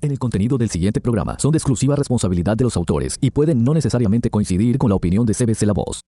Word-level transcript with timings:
En 0.00 0.12
el 0.12 0.18
contenido 0.20 0.56
del 0.58 0.70
siguiente 0.70 1.00
programa 1.00 1.36
son 1.40 1.50
de 1.50 1.58
exclusiva 1.58 1.96
responsabilidad 1.96 2.56
de 2.56 2.62
los 2.62 2.76
autores 2.76 3.18
y 3.20 3.32
pueden 3.32 3.64
no 3.64 3.74
necesariamente 3.74 4.30
coincidir 4.30 4.78
con 4.78 4.90
la 4.90 4.94
opinión 4.94 5.26
de 5.26 5.34
CBC 5.34 5.62
La 5.62 5.72
Voz. 5.72 6.02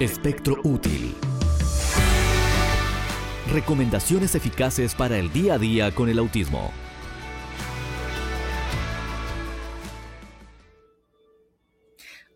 Espectro 0.00 0.56
útil. 0.64 1.14
Recomendaciones 3.52 4.34
eficaces 4.34 4.96
para 4.96 5.18
el 5.18 5.32
día 5.32 5.54
a 5.54 5.58
día 5.58 5.94
con 5.94 6.08
el 6.08 6.18
autismo. 6.18 6.72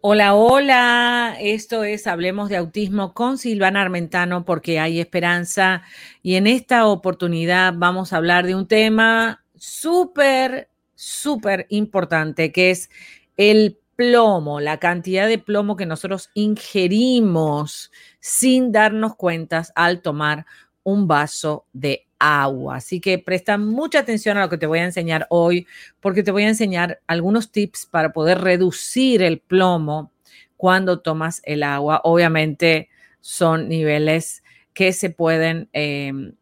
Hola, 0.07 0.35
hola. 0.35 1.35
Esto 1.41 1.83
es 1.83 2.07
Hablemos 2.07 2.51
de 2.51 2.59
Autismo 2.59 3.15
con 3.15 3.39
Silvana 3.39 3.81
Armentano 3.81 4.45
porque 4.45 4.79
hay 4.79 5.01
esperanza 5.01 5.81
y 6.23 6.35
en 6.35 6.47
esta 6.47 6.87
oportunidad 6.89 7.73
vamos 7.75 8.13
a 8.13 8.19
hablar 8.19 8.45
de 8.45 8.55
un 8.55 8.69
tema 8.69 9.43
súper, 9.57 10.69
súper 10.95 11.65
importante 11.71 12.53
que 12.53 12.71
es 12.71 12.91
el 13.39 13.79
plomo, 13.97 14.61
la 14.61 14.79
cantidad 14.79 15.27
de 15.27 15.39
plomo 15.39 15.75
que 15.75 15.87
nosotros 15.87 16.29
ingerimos 16.35 17.91
sin 18.21 18.73
darnos 18.73 19.17
cuenta 19.17 19.63
al 19.75 20.03
tomar 20.03 20.45
un 20.83 21.09
vaso 21.09 21.65
de 21.73 22.07
agua. 22.25 22.77
Así 22.77 23.01
que 23.01 23.19
presta 23.19 23.59
mucha 23.59 23.99
atención 23.99 24.39
a 24.39 24.43
lo 24.43 24.49
que 24.49 24.59
te 24.59 24.67
voy 24.67 24.79
a 24.79 24.85
enseñar 24.85 25.27
hoy, 25.29 25.67
porque 26.01 26.23
te 26.23 26.31
voy 26.31 26.45
a 26.45 26.49
enseñar 26.49 27.01
algunos 27.07 27.53
tips 27.53 27.87
para 27.87 28.13
poder 28.13 28.41
reducir 28.41 29.23
el 29.23 29.41
plomo 29.41 30.11
cuando 30.57 31.01
tomas 31.01 31.43
el 31.45 31.63
agua. 31.63 32.01
Obviamente 32.05 32.89
son 33.21 33.69
niveles 33.69 34.43
que 34.73 34.93
se 34.93 35.11
pueden, 35.11 35.69
em, 35.73 36.35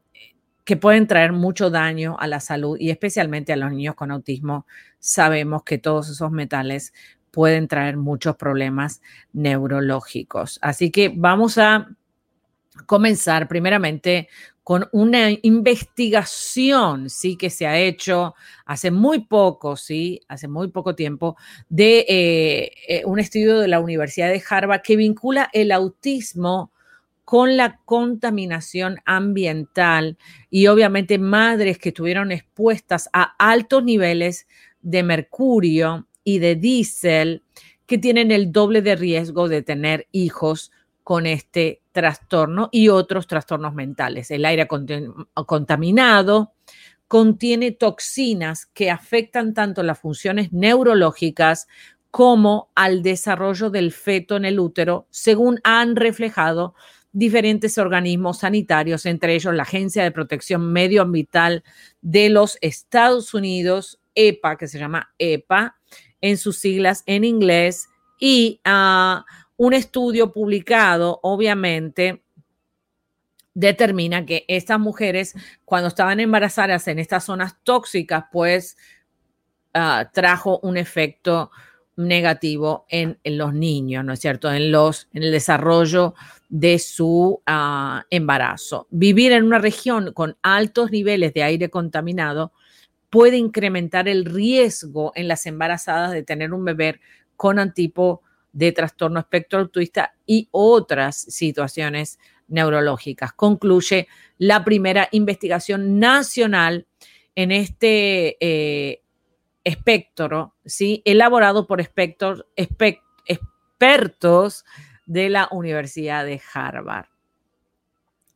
que 0.65 0.77
pueden 0.77 1.09
traer 1.09 1.33
mucho 1.33 1.71
daño 1.71 2.17
a 2.21 2.29
la 2.29 2.39
salud 2.39 2.77
y 2.79 2.91
especialmente 2.91 3.53
a 3.53 3.57
los 3.57 3.73
niños 3.73 3.97
con 3.97 4.13
autismo. 4.13 4.67
Sabemos 5.01 5.65
que 5.65 5.79
todos 5.79 6.09
esos 6.09 6.31
metales 6.31 6.93
pueden 7.33 7.67
traer 7.67 7.97
muchos 7.97 8.37
problemas 8.37 9.03
neurológicos. 9.33 10.59
Así 10.63 10.93
que 10.93 11.13
vamos 11.15 11.59
a 11.59 11.89
comenzar 12.87 13.49
primeramente 13.49 14.29
con 14.63 14.89
una 14.93 15.31
investigación, 15.43 17.11
sí, 17.11 17.37
que 17.37 17.51
se 17.51 17.67
ha 17.67 17.79
hecho 17.79 18.35
hace 18.65 18.91
muy 18.91 19.21
poco, 19.21 19.77
sí, 19.77 20.21
hace 20.29 20.47
muy 20.47 20.69
poco 20.69 20.95
tiempo, 20.95 21.37
de 21.69 22.07
eh, 22.09 22.73
eh, 22.89 23.03
un 23.05 23.19
estudio 23.19 23.59
de 23.59 23.69
la 23.69 23.81
Universidad 23.81 24.29
de 24.29 24.43
Harvard 24.49 24.83
que 24.83 24.97
vincula 24.97 25.51
el 25.53 25.73
autismo 25.73 26.71
con 27.25 27.57
la 27.57 27.81
contaminación 27.85 28.99
ambiental 29.05 30.19
y 30.51 30.67
obviamente 30.67 31.19
madres 31.19 31.79
que 31.79 31.89
estuvieron 31.89 32.31
expuestas 32.31 33.09
a 33.13 33.35
altos 33.39 33.83
niveles 33.85 34.47
de 34.81 35.03
mercurio 35.03 36.07
y 36.25 36.39
de 36.39 36.57
diésel 36.57 37.43
que 37.87 37.99
tienen 37.99 38.31
el 38.31 38.53
doble 38.53 38.83
de 38.83 38.97
riesgo 38.97 39.49
de 39.49 39.63
tener 39.63 40.07
hijos 40.13 40.73
con 41.05 41.27
este 41.27 41.82
trastorno 41.93 42.69
y 42.73 42.89
otros 42.89 43.27
trastornos 43.27 43.75
mentales. 43.75 44.31
El 44.31 44.45
aire 44.45 44.67
contaminado 44.67 46.55
contiene 47.07 47.73
toxinas 47.73 48.67
que 48.67 48.91
afectan 48.91 49.55
tanto 49.55 49.83
las 49.83 49.99
funciones 49.99 50.53
neurológicas 50.53 51.69
como 52.11 52.71
al 52.75 53.03
desarrollo 53.03 53.71
del 53.71 53.93
feto 53.93 54.37
en 54.37 54.45
el 54.45 54.59
útero, 54.59 55.07
según 55.11 55.61
han 55.65 55.97
reflejado 55.97 56.75
diferentes 57.13 57.77
organismos 57.79 58.39
sanitarios, 58.39 59.07
entre 59.07 59.35
ellos 59.35 59.55
la 59.55 59.65
Agencia 59.65 60.03
de 60.03 60.11
Protección 60.11 60.73
Medioambiental 60.73 61.63
de 62.01 62.31
los 62.31 62.59
Estados 62.61 63.35
Unidos, 63.35 64.01
EPA, 64.15 64.57
que 64.57 64.69
se 64.69 64.79
llama 64.79 65.13
EPA, 65.19 65.77
en 66.21 66.39
sus 66.39 66.59
siglas 66.59 67.03
en 67.07 67.25
inglés, 67.25 67.89
y 68.19 68.61
uh, 68.67 69.23
un 69.57 69.75
estudio 69.75 70.33
publicado, 70.33 71.21
obviamente, 71.23 72.23
determina 73.55 74.25
que 74.25 74.45
estas 74.49 74.81
mujeres, 74.81 75.35
cuando 75.65 75.89
estaban 75.89 76.21
embarazadas 76.21 76.89
en 76.89 76.99
estas 76.99 77.25
zonas 77.25 77.57
tóxicas, 77.63 78.25
pues 78.33 78.77
uh, 79.75 80.05
trajo 80.13 80.59
un 80.63 80.77
efecto 80.77 81.51
negativo 81.97 82.87
en, 82.89 83.19
los 83.25 83.53
niños, 83.53 84.05
¿no 84.05 84.15
es 84.15 84.21
cierto? 84.21 84.53
En, 84.53 84.73
los, 84.73 85.09
en 85.13 85.23
el 85.23 85.31
desarrollo 85.31 86.15
de 86.49 86.79
su 86.79 87.43
uh, 87.47 88.01
embarazo. 88.11 88.87
Vivir 88.91 89.33
en 89.33 89.45
una 89.45 89.59
región 89.59 90.13
con 90.13 90.37
altos 90.43 90.91
niveles 90.91 91.35
de 91.35 91.43
aire 91.43 91.69
contaminado 91.69 92.53
puede 93.11 93.37
incrementar 93.37 94.09
el 94.09 94.25
riesgo 94.25 95.13
en 95.15 95.29
las 95.29 95.45
embarazadas 95.45 96.13
de 96.13 96.23
tener 96.23 96.55
un 96.55 96.65
bebé 96.65 96.99
con 97.37 97.59
antipo 97.59 98.23
de 98.53 98.73
trastorno 98.73 99.21
espectro 99.21 99.61
autista 99.61 100.15
y 100.27 100.49
otras 100.51 101.17
situaciones 101.17 102.19
neurológicas. 102.49 103.33
Concluye 103.33 104.09
la 104.39 104.65
primera 104.65 105.09
investigación 105.11 105.99
nacional 105.99 106.87
en 107.35 107.51
este 107.51 108.37
eh, 108.41 109.03
espectro, 109.65 110.55
¿sí? 110.65 111.03
elaborado 111.05 111.67
por 111.67 111.81
expertos 111.81 112.45
de 115.07 115.29
la 115.31 115.49
Universidad 115.51 116.25
de 116.25 116.41
Harvard. 116.53 117.07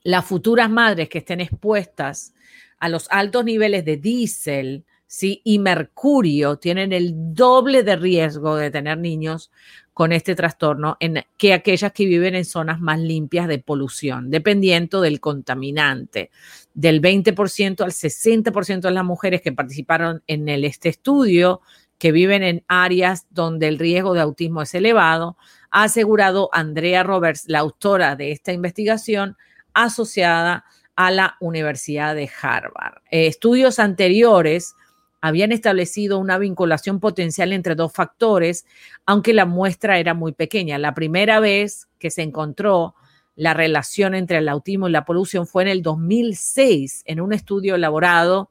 Las 0.03 0.25
futuras 0.25 0.71
madres 0.71 1.09
que 1.09 1.19
estén 1.19 1.41
expuestas 1.41 2.34
a 2.78 2.88
los 2.88 3.09
altos 3.10 3.44
niveles 3.44 3.84
de 3.84 3.97
diésel, 3.97 4.84
¿sí? 5.06 5.41
y 5.44 5.59
mercurio 5.59 6.59
tienen 6.59 6.93
el 6.93 7.12
doble 7.34 7.83
de 7.83 7.97
riesgo 7.97 8.56
de 8.56 8.71
tener 8.71 8.98
niños 8.98 9.50
con 9.97 10.12
este 10.12 10.34
trastorno 10.34 10.99
en, 11.01 11.25
que 11.39 11.55
aquellas 11.55 11.91
que 11.91 12.05
viven 12.05 12.34
en 12.34 12.45
zonas 12.45 12.83
más 12.83 13.01
limpias 13.01 13.49
de 13.49 13.59
polución, 13.59 14.31
dependiendo 14.31 15.01
del 15.01 15.21
contaminante. 15.21 16.31
Del 16.75 17.01
20% 17.01 17.81
al 17.81 17.93
60% 17.93 18.81
de 18.81 18.91
las 18.91 19.05
mujeres 19.07 19.41
que 19.41 19.53
participaron 19.53 20.23
en 20.27 20.51
este 20.51 20.91
estudio, 20.91 21.62
que 21.97 22.12
viven 22.12 22.43
en 22.43 22.62
áreas 22.69 23.27
donde 23.31 23.69
el 23.69 23.79
riesgo 23.79 24.12
de 24.12 24.21
autismo 24.21 24.61
es 24.61 24.75
elevado, 24.75 25.39
ha 25.71 25.84
asegurado 25.84 26.51
Andrea 26.53 27.03
Roberts, 27.03 27.45
la 27.47 27.61
autora 27.61 28.17
de 28.17 28.33
esta 28.33 28.53
investigación 28.53 29.39
asociada 29.73 30.67
a 30.95 31.11
la 31.11 31.39
Universidad 31.41 32.15
de 32.15 32.31
Harvard. 32.43 32.99
Eh, 33.11 33.28
estudios 33.28 33.78
anteriores 33.78 34.75
habían 35.21 35.53
establecido 35.53 36.19
una 36.19 36.38
vinculación 36.38 37.00
potencial 37.00 37.53
entre 37.53 37.75
dos 37.75 37.93
factores, 37.93 38.66
aunque 39.06 39.32
la 39.32 39.47
muestra 39.47 39.99
era 39.99 40.15
muy 40.15 40.32
pequeña. 40.32 40.78
La 40.78 40.94
primera 40.94 41.41
vez 41.41 41.88
que 41.99 42.10
se 42.10 42.22
encontró 42.22 42.94
la 43.34 43.54
relación 43.54 44.15
entre 44.15 44.38
el 44.38 44.49
autismo 44.49 44.88
y 44.88 44.93
la 44.93 45.04
polución 45.04 45.47
fue 45.47 45.62
en 45.62 45.69
el 45.69 45.82
2006, 45.82 47.03
en 47.06 47.21
un 47.21 47.32
estudio 47.32 47.75
elaborado 47.75 48.50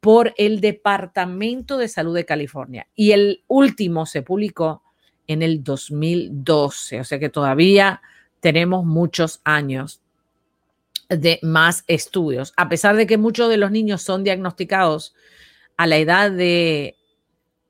por 0.00 0.34
el 0.36 0.60
Departamento 0.60 1.78
de 1.78 1.88
Salud 1.88 2.14
de 2.14 2.24
California. 2.24 2.86
Y 2.94 3.12
el 3.12 3.42
último 3.46 4.06
se 4.06 4.22
publicó 4.22 4.82
en 5.26 5.42
el 5.42 5.64
2012, 5.64 7.00
o 7.00 7.04
sea 7.04 7.18
que 7.18 7.30
todavía 7.30 8.02
tenemos 8.40 8.84
muchos 8.84 9.40
años 9.44 10.02
de 11.08 11.38
más 11.42 11.84
estudios. 11.86 12.52
A 12.56 12.68
pesar 12.68 12.96
de 12.96 13.06
que 13.06 13.18
muchos 13.18 13.48
de 13.48 13.56
los 13.56 13.70
niños 13.70 14.02
son 14.02 14.24
diagnosticados 14.24 15.14
a 15.76 15.86
la 15.86 15.96
edad 15.96 16.30
de 16.30 16.96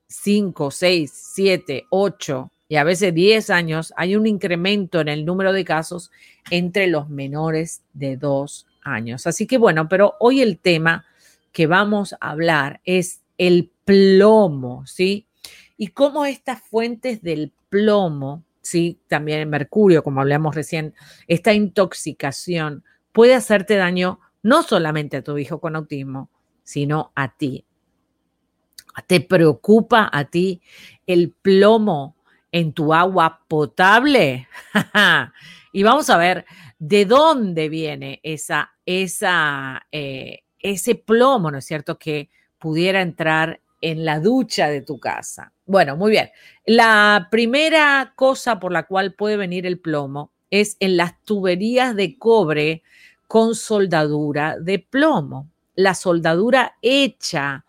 5, 0.09 0.71
6, 0.71 1.13
7, 1.35 1.87
8 1.91 2.51
y 2.69 2.77
a 2.77 2.85
veces 2.85 3.15
10 3.15 3.51
años, 3.51 3.93
hay 3.97 4.17
un 4.17 4.27
incremento 4.27 5.01
en 5.01 5.09
el 5.09 5.25
número 5.25 5.53
de 5.53 5.65
casos 5.65 6.11
entre 6.51 6.87
los 6.87 7.09
menores 7.09 7.83
de 7.93 8.17
2 8.17 8.67
años. 8.83 9.27
Así 9.27 9.47
que 9.47 9.59
bueno, 9.59 9.89
pero 9.89 10.15
hoy 10.21 10.41
el 10.41 10.59
tema 10.59 11.05
que 11.53 11.67
vamos 11.67 12.15
a 12.21 12.31
hablar 12.31 12.81
es 12.85 13.23
el 13.39 13.71
plomo, 13.85 14.87
¿sí? 14.87 15.27
Y 15.77 15.89
cómo 15.89 16.25
estas 16.25 16.63
fuentes 16.63 17.23
del 17.23 17.53
plomo, 17.69 18.45
¿sí? 18.63 19.01
También 19.09 19.41
el 19.41 19.47
mercurio, 19.47 20.03
como 20.03 20.21
hablamos 20.21 20.55
recién, 20.55 20.95
esta 21.27 21.53
intoxicación 21.53 22.85
puede 23.13 23.35
hacerte 23.35 23.77
daño 23.77 24.21
no 24.43 24.63
solamente 24.63 25.19
a 25.19 25.23
tu 25.23 25.39
hijo 25.39 25.61
con 25.61 25.77
autismo, 25.77 26.31
sino 26.63 27.13
a 27.15 27.37
ti. 27.37 27.65
¿Te 29.03 29.21
preocupa 29.21 30.09
a 30.13 30.25
ti 30.25 30.61
el 31.07 31.31
plomo 31.31 32.17
en 32.53 32.73
tu 32.73 32.95
agua 32.95 33.43
potable? 33.49 34.49
y 35.73 35.83
vamos 35.83 36.09
a 36.11 36.17
ver 36.17 36.45
de 36.79 37.05
dónde 37.05 37.69
viene 37.69 38.21
esa, 38.23 38.73
eh, 38.87 40.43
ese 40.59 40.95
plomo, 40.95 41.51
¿no 41.51 41.59
es 41.59 41.65
cierto?, 41.65 41.99
que 41.99 42.31
pudiera 42.59 43.03
entrar 43.03 43.61
en 43.81 44.05
la 44.05 44.21
ducha 44.21 44.69
de 44.69 44.81
tu 44.81 44.99
casa. 44.99 45.53
Bueno, 45.67 45.97
muy 45.97 46.11
bien. 46.11 46.31
La 46.67 47.29
primera 47.31 48.15
cosa 48.17 48.59
por 48.59 48.73
la 48.73 48.85
cual 48.85 49.15
puede 49.15 49.37
venir 49.37 49.67
el 49.67 49.79
plomo 49.79 50.33
es 50.51 50.77
en 50.81 50.97
las 50.97 51.21
tuberías 51.25 51.95
de 51.95 52.17
cobre 52.19 52.83
con 53.27 53.55
soldadura 53.55 54.57
de 54.59 54.79
plomo. 54.79 55.51
la 55.77 55.95
soldadura 55.95 56.77
hecha 56.83 57.65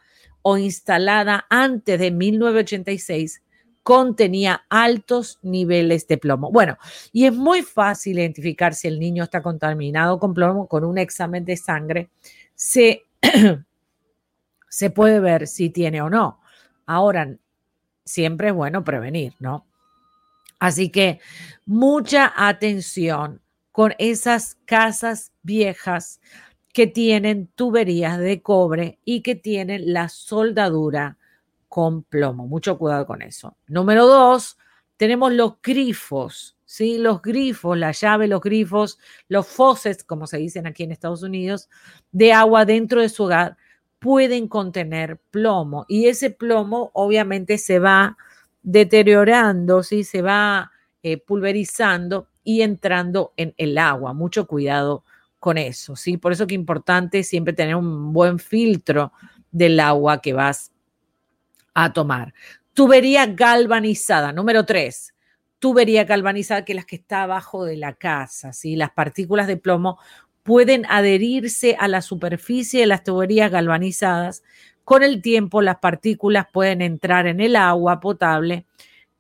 o 0.48 0.58
instalada 0.60 1.48
antes 1.50 2.00
de 2.00 2.12
1986 2.12 3.42
contenía 3.82 4.64
altos 4.70 5.40
niveles 5.42 6.08
de 6.08 6.20
plomo. 6.20 6.52
Bueno, 6.52 6.78
y 7.12 7.26
es 7.26 7.34
muy 7.34 7.64
fácil 7.64 8.20
identificar 8.20 8.76
si 8.76 8.88
el 8.88 9.00
niño 9.00 9.24
está 9.24 9.42
contaminado 9.42 10.20
con 10.20 10.36
plomo 10.36 10.68
con 10.68 10.84
un 10.84 11.00
examen 11.00 11.46
de 11.46 11.58
sangre. 11.58 12.12
Se, 12.54 13.06
se 14.70 14.90
puede 14.92 15.20
ver 15.20 15.48
si 15.48 15.72
tiene 15.72 16.04
o 16.04 16.12
no. 16.12 16.40
Ahora, 16.86 17.36
siempre 18.04 18.50
es 18.50 18.54
bueno 18.54 18.84
prevenir, 18.84 19.34
¿no? 19.40 19.66
Así 20.60 20.92
que 20.92 21.22
mucha 21.66 22.32
atención 22.36 23.42
con 23.72 23.96
esas 23.98 24.60
casas 24.66 25.32
viejas 25.42 26.22
que 26.76 26.88
tienen 26.88 27.48
tuberías 27.56 28.20
de 28.20 28.42
cobre 28.42 29.00
y 29.06 29.22
que 29.22 29.34
tienen 29.34 29.94
la 29.94 30.10
soldadura 30.10 31.18
con 31.70 32.04
plomo. 32.04 32.48
Mucho 32.48 32.78
cuidado 32.78 33.06
con 33.06 33.22
eso. 33.22 33.56
Número 33.66 34.06
dos, 34.06 34.58
tenemos 34.98 35.32
los 35.32 35.62
grifos, 35.64 36.58
¿sí? 36.66 36.98
Los 36.98 37.22
grifos, 37.22 37.78
la 37.78 37.94
llave, 37.94 38.28
los 38.28 38.42
grifos, 38.42 39.00
los 39.30 39.48
faucets, 39.48 40.04
como 40.04 40.28
se 40.28 40.36
dicen 40.36 40.68
aquí 40.68 40.84
en 40.84 40.92
Estados 40.92 41.24
Unidos, 41.24 41.70
de 42.12 42.34
agua 42.34 42.66
dentro 42.66 43.00
de 43.00 43.08
su 43.08 43.24
hogar 43.24 43.56
pueden 44.00 44.50
contener 44.50 45.18
plomo 45.32 45.86
y 45.88 46.08
ese 46.08 46.30
plomo 46.30 46.92
obviamente 46.94 47.58
se 47.58 47.80
va 47.80 48.18
deteriorando, 48.64 49.82
¿sí? 49.82 50.04
se 50.04 50.22
va 50.22 50.74
eh, 51.04 51.16
pulverizando 51.16 52.28
y 52.44 52.64
entrando 52.64 53.32
en 53.38 53.54
el 53.56 53.78
agua. 53.78 54.12
Mucho 54.12 54.46
cuidado 54.46 55.06
con 55.40 55.58
eso, 55.58 55.96
¿sí? 55.96 56.18
Por 56.18 56.32
eso 56.32 56.48
que 56.48 56.56
es 56.56 56.60
importante 56.60 57.24
siempre 57.24 57.54
tener 57.54 57.76
un 57.76 58.14
buen 58.14 58.40
filtro 58.40 59.14
del 59.52 59.80
agua 59.80 60.22
que 60.22 60.34
vas 60.34 60.72
a 61.74 61.94
tomar. 61.94 62.34
Tubería 62.74 63.26
galvanizada, 63.26 64.34
número 64.34 64.66
tres. 64.66 65.14
Tubería 65.60 66.04
galvanizada, 66.04 66.66
que 66.66 66.74
es 66.74 66.76
la 66.78 66.84
que 66.84 66.98
está 66.98 67.24
abajo 67.24 67.64
de 67.64 67.78
la 67.78 67.94
casa, 67.94 68.54
¿sí? 68.54 68.76
Las 68.76 68.92
partículas 68.92 69.48
de 69.48 69.58
plomo 69.58 69.98
pueden 70.44 70.86
adherirse 70.90 71.76
a 71.80 71.88
la 71.88 72.02
superficie 72.02 72.82
de 72.82 72.86
las 72.88 73.04
tuberías 73.04 73.50
galvanizadas. 73.52 74.44
Con 74.84 75.02
el 75.02 75.22
tiempo, 75.22 75.62
las 75.62 75.78
partículas 75.78 76.48
pueden 76.52 76.82
entrar 76.82 77.26
en 77.26 77.40
el 77.40 77.56
agua 77.56 78.00
potable, 78.00 78.66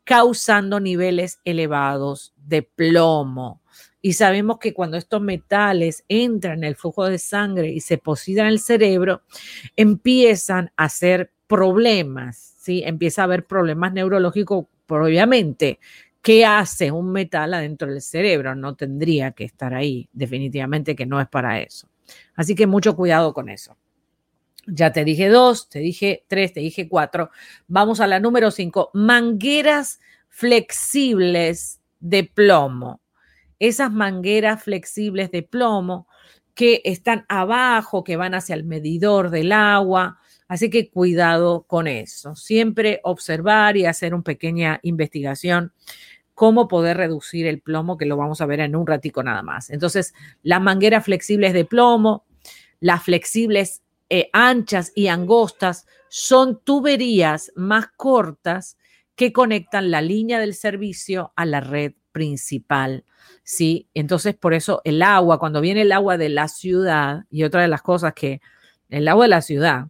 causando 0.06 0.80
niveles 0.80 1.40
elevados 1.44 2.34
de 2.38 2.62
plomo. 2.63 3.62
Y 4.02 4.13
sabemos 4.13 4.60
que 4.60 4.74
cuando 4.74 4.98
estos 4.98 5.19
metales 5.19 6.06
entran 6.07 6.60
en 6.60 6.63
el 6.66 6.75
flujo 6.75 7.06
de 7.06 7.18
sangre 7.18 7.69
y 7.69 7.81
se 7.81 7.98
posicionan 7.98 8.50
en 8.50 8.54
el 8.54 8.60
cerebro, 8.60 9.24
empiezan 9.75 10.72
a 10.78 10.86
hacer 10.86 11.31
problemas, 11.48 12.56
¿sí? 12.60 12.84
Empieza 12.86 13.22
a 13.22 13.25
haber 13.25 13.48
problemas 13.48 13.94
neurológicos, 13.94 14.68
obviamente. 14.88 15.80
¿Qué 16.22 16.46
hace 16.46 16.92
un 16.92 17.12
metal 17.12 17.54
adentro 17.56 17.92
del 17.92 18.02
cerebro? 18.02 18.56
No 18.56 18.75
tendría 18.75 19.31
que 19.31 19.44
estar 19.44 19.74
ahí, 19.74 20.07
definitivamente 20.13 20.96
que 20.96 21.06
no 21.07 21.19
es 21.19 21.28
para 21.28 21.60
eso. 21.60 21.90
Así 22.36 22.54
que 22.54 22.68
mucho 22.68 22.96
cuidado 22.96 23.34
con 23.34 23.50
eso. 23.50 23.75
Ya 24.67 24.91
te 24.91 25.03
dije 25.03 25.29
dos, 25.29 25.69
te 25.69 25.79
dije 25.79 26.25
tres, 26.27 26.53
te 26.53 26.59
dije 26.59 26.88
cuatro. 26.89 27.29
Vamos 27.67 28.00
a 28.00 28.07
la 28.07 28.19
número 28.19 28.51
cinco. 28.51 28.89
Mangueras 28.94 30.00
flexibles 30.29 31.81
de 32.00 32.23
plomo. 32.23 33.01
Esas 33.59 33.91
mangueras 33.91 34.63
flexibles 34.63 35.31
de 35.31 35.44
plomo 35.44 36.07
que 36.53 36.81
están 36.85 37.25
abajo, 37.29 38.03
que 38.03 38.17
van 38.17 38.33
hacia 38.33 38.56
el 38.56 38.63
medidor 38.63 39.29
del 39.29 39.51
agua. 39.51 40.19
Así 40.47 40.69
que 40.69 40.89
cuidado 40.89 41.63
con 41.63 41.88
eso. 41.88 42.35
Siempre 42.35 43.00
observar 43.03 43.77
y 43.77 43.85
hacer 43.85 44.13
una 44.13 44.23
pequeña 44.23 44.79
investigación 44.83 45.73
cómo 46.35 46.68
poder 46.68 46.97
reducir 46.97 47.47
el 47.47 47.61
plomo, 47.61 47.97
que 47.97 48.06
lo 48.06 48.18
vamos 48.18 48.41
a 48.41 48.45
ver 48.45 48.59
en 48.59 48.75
un 48.75 48.85
ratico 48.85 49.23
nada 49.23 49.41
más. 49.41 49.69
Entonces, 49.69 50.13
las 50.44 50.61
mangueras 50.61 51.06
flexibles 51.06 51.53
de 51.53 51.65
plomo, 51.65 52.25
las 52.81 53.03
flexibles 53.03 53.81
eh, 54.10 54.30
anchas 54.34 54.92
y 54.96 55.07
angostas 55.07 55.88
son 56.10 56.62
tuberías 56.63 57.52
más 57.56 57.88
cortas 57.96 58.78
que 59.16 59.34
conectan 59.34 59.92
la 59.92 60.02
línea 60.02 60.40
del 60.40 60.54
servicio 60.54 61.34
a 61.36 61.46
la 61.46 61.62
red 61.62 61.94
principal. 62.12 63.06
¿sí? 63.44 63.88
Entonces, 63.94 64.36
por 64.36 64.54
eso 64.54 64.81
el 64.84 65.02
agua, 65.02 65.40
cuando 65.40 65.62
viene 65.62 65.81
el 65.81 65.92
agua 65.92 66.18
de 66.18 66.30
la 66.30 66.48
ciudad, 66.48 67.24
y 67.30 67.44
otra 67.44 67.62
de 67.62 67.68
las 67.68 67.81
cosas 67.81 68.13
que 68.13 68.42
el 68.90 69.07
agua 69.07 69.25
de 69.25 69.30
la 69.30 69.42
ciudad, 69.42 69.88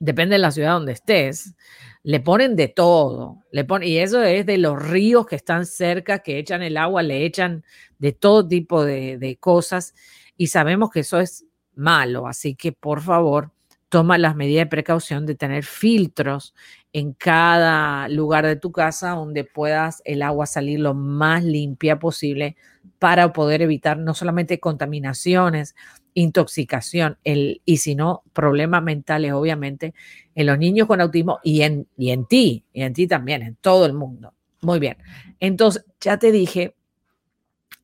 depende 0.00 0.34
de 0.34 0.40
la 0.40 0.50
ciudad 0.50 0.72
donde 0.72 0.92
estés, 0.92 1.54
le 2.02 2.20
ponen 2.20 2.56
de 2.56 2.68
todo, 2.68 3.44
le 3.52 3.64
ponen, 3.64 3.88
y 3.88 3.98
eso 3.98 4.22
es 4.22 4.46
de 4.46 4.58
los 4.58 4.80
ríos 4.80 5.26
que 5.26 5.36
están 5.36 5.66
cerca, 5.66 6.20
que 6.20 6.38
echan 6.38 6.62
el 6.62 6.76
agua, 6.76 7.02
le 7.02 7.24
echan 7.24 7.64
de 7.98 8.12
todo 8.12 8.46
tipo 8.46 8.84
de, 8.84 9.18
de 9.18 9.36
cosas, 9.36 9.94
y 10.36 10.48
sabemos 10.48 10.90
que 10.90 11.00
eso 11.00 11.18
es 11.20 11.47
malo. 11.78 12.26
Así 12.26 12.54
que 12.54 12.72
por 12.72 13.00
favor, 13.00 13.52
toma 13.88 14.18
las 14.18 14.36
medidas 14.36 14.66
de 14.66 14.70
precaución 14.70 15.24
de 15.26 15.34
tener 15.34 15.64
filtros 15.64 16.54
en 16.92 17.12
cada 17.12 18.08
lugar 18.08 18.46
de 18.46 18.56
tu 18.56 18.72
casa 18.72 19.10
donde 19.10 19.44
puedas 19.44 20.02
el 20.04 20.22
agua 20.22 20.46
salir 20.46 20.80
lo 20.80 20.94
más 20.94 21.44
limpia 21.44 21.98
posible 21.98 22.56
para 22.98 23.32
poder 23.32 23.62
evitar 23.62 23.98
no 23.98 24.14
solamente 24.14 24.60
contaminaciones, 24.60 25.74
intoxicación 26.14 27.16
el, 27.24 27.62
y 27.64 27.78
sino 27.78 28.22
problemas 28.32 28.82
mentales, 28.82 29.32
obviamente, 29.32 29.94
en 30.34 30.46
los 30.46 30.58
niños 30.58 30.86
con 30.86 31.00
autismo 31.00 31.38
y 31.44 31.62
en, 31.62 31.86
y 31.96 32.10
en 32.10 32.26
ti, 32.26 32.64
y 32.72 32.82
en 32.82 32.92
ti 32.92 33.06
también, 33.06 33.42
en 33.42 33.54
todo 33.56 33.86
el 33.86 33.94
mundo. 33.94 34.34
Muy 34.62 34.80
bien. 34.80 34.96
Entonces, 35.38 35.84
ya 36.00 36.18
te 36.18 36.32
dije 36.32 36.74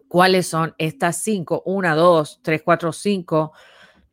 cuáles 0.09 0.49
son 0.49 0.75
estas 0.79 1.23
cinco, 1.23 1.63
una, 1.65 1.95
dos, 1.95 2.41
tres, 2.43 2.63
cuatro, 2.65 2.93
cinco 2.93 3.53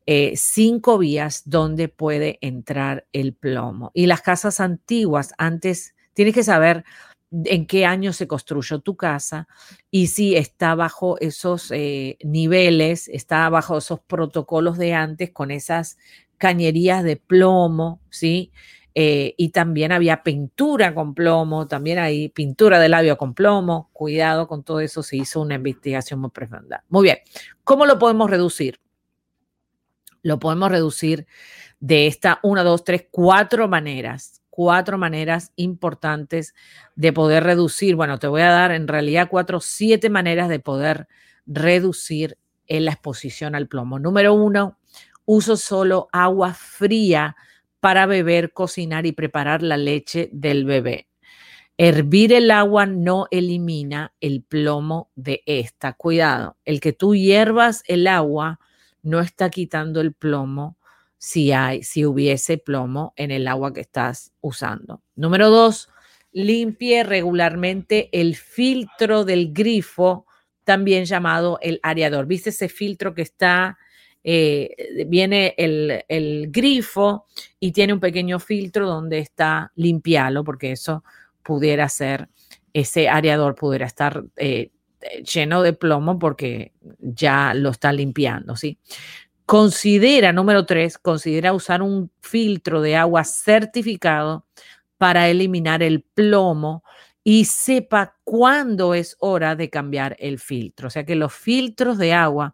eh, 0.06 0.34
cinco 0.36 0.98
vías 0.98 1.44
donde 1.46 1.88
puede 1.88 2.38
entrar 2.42 3.06
el 3.14 3.34
plomo. 3.34 3.92
Y 3.94 4.08
las 4.08 4.22
casas 4.22 4.60
antiguas, 4.60 5.34
antes 5.38 5.96
tienes 6.14 6.34
que 6.34 6.44
saber 6.44 6.84
en 7.32 7.66
qué 7.66 7.86
año 7.86 8.12
se 8.12 8.28
construyó 8.28 8.80
tu 8.80 8.98
casa 8.98 9.48
y 9.90 10.08
si 10.08 10.36
está 10.36 10.76
bajo 10.76 11.18
esos 11.20 11.72
eh, 11.72 12.18
niveles, 12.24 13.08
está 13.08 13.48
bajo 13.50 13.78
esos 13.78 14.02
protocolos 14.02 14.78
de 14.78 14.94
antes 14.94 15.32
con 15.32 15.50
esas 15.50 15.98
cañerías 16.38 17.04
de 17.04 17.16
plomo, 17.16 18.02
¿sí? 18.10 18.52
Eh, 18.94 19.36
y 19.38 19.50
también 19.50 19.94
había 19.94 20.22
pintura 20.22 20.94
con 20.94 21.14
plomo, 21.14 21.68
también 21.68 22.00
hay 22.00 22.28
pintura 22.28 22.78
de 22.80 22.90
labio 22.90 23.18
con 23.18 23.34
plomo. 23.34 23.90
Cuidado 23.94 24.48
con 24.48 24.64
todo 24.64 24.82
eso, 24.82 25.02
se 25.02 25.16
hizo 25.16 25.40
una 25.40 25.56
investigación 25.56 26.20
muy 26.20 26.32
profunda. 26.32 26.84
Muy 26.90 27.04
bien, 27.04 27.20
¿cómo 27.64 27.86
lo 27.86 27.98
podemos 27.98 28.30
reducir? 28.30 28.81
Lo 30.24 30.40
podemos 30.40 30.70
reducir 30.70 31.28
de 31.80 32.08
esta 32.08 32.40
una, 32.44 32.64
dos, 32.64 32.84
tres, 32.84 33.08
cuatro 33.12 33.68
maneras, 33.68 34.42
cuatro 34.50 34.98
maneras 34.98 35.52
importantes 35.56 36.54
de 36.96 37.14
poder 37.14 37.44
reducir. 37.44 37.96
Bueno, 37.96 38.20
te 38.20 38.28
voy 38.28 38.42
a 38.42 38.52
dar 38.52 38.72
en 38.72 38.88
realidad 38.88 39.28
cuatro, 39.30 39.60
siete 39.60 40.10
maneras 40.10 40.50
de 40.50 40.60
poder 40.60 41.08
reducir 41.46 42.38
en 42.68 42.86
la 42.86 42.92
exposición 42.92 43.56
al 43.56 43.68
plomo. 43.68 44.00
Número 44.00 44.34
uno, 44.34 44.78
uso 45.26 45.58
solo 45.58 46.08
agua 46.12 46.54
fría 46.54 47.36
para 47.82 48.06
beber, 48.06 48.54
cocinar 48.54 49.06
y 49.06 49.12
preparar 49.12 49.64
la 49.64 49.76
leche 49.76 50.30
del 50.32 50.66
bebé. 50.66 51.08
Hervir 51.78 52.32
el 52.32 52.52
agua 52.52 52.86
no 52.86 53.28
elimina 53.32 54.14
el 54.22 54.44
plomo 54.44 55.10
de 55.16 55.42
esta. 55.48 55.94
Cuidado, 55.94 56.58
el 56.64 56.80
que 56.80 56.94
tú 56.94 57.16
hiervas 57.16 57.84
el 57.88 58.06
agua 58.06 58.60
no 59.04 59.20
está 59.20 59.50
quitando 59.50 60.02
el 60.02 60.14
plomo 60.14 60.78
si 61.18 61.52
hay, 61.52 61.84
si 61.84 62.06
hubiese 62.06 62.58
plomo 62.58 63.14
en 63.16 63.30
el 63.30 63.48
agua 63.48 63.74
que 63.74 63.82
estás 63.82 64.32
usando. 64.42 65.04
Número 65.16 65.50
dos, 65.50 65.90
limpie 66.32 67.04
regularmente 67.04 68.10
el 68.12 68.36
filtro 68.36 69.24
del 69.24 69.54
grifo, 69.54 70.26
también 70.64 71.06
llamado 71.06 71.60
el 71.62 71.80
areador. 71.84 72.26
¿Viste 72.26 72.50
ese 72.50 72.70
filtro 72.70 73.14
que 73.14 73.22
está, 73.22 73.78
eh, 74.24 75.06
viene 75.08 75.54
el, 75.58 76.04
el, 76.08 76.48
grifo 76.50 77.26
y 77.60 77.72
tiene 77.72 77.94
un 77.94 78.00
pequeño 78.00 78.40
filtro 78.40 78.88
donde 78.88 79.20
está 79.20 79.72
limpiarlo, 79.76 80.44
porque 80.44 80.72
eso 80.72 81.04
pudiera 81.44 81.88
ser, 81.90 82.30
ese 82.74 83.10
areador 83.10 83.56
pudiera 83.56 83.86
estar 83.86 84.24
eh, 84.38 84.72
lleno 85.24 85.62
de 85.62 85.74
plomo 85.74 86.20
porque 86.20 86.74
ya 87.00 87.54
lo 87.54 87.70
está 87.70 87.92
limpiando, 87.92 88.56
¿sí? 88.56 88.78
Considera, 89.46 90.32
número 90.32 90.66
tres, 90.66 90.98
considera 90.98 91.54
usar 91.54 91.82
un 91.82 92.12
filtro 92.22 92.82
de 92.82 92.96
agua 92.96 93.24
certificado 93.24 94.46
para 94.98 95.30
eliminar 95.30 95.84
el 95.84 96.04
plomo 96.04 96.84
y 97.24 97.46
sepa 97.46 98.16
cuándo 98.24 98.94
es 98.94 99.16
hora 99.20 99.56
de 99.56 99.70
cambiar 99.70 100.16
el 100.20 100.40
filtro. 100.40 100.88
O 100.88 100.90
sea 100.90 101.06
que 101.06 101.16
los 101.16 101.34
filtros 101.34 101.98
de 101.98 102.14
agua 102.14 102.54